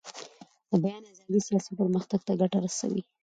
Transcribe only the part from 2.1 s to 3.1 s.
ته ګټه رسوي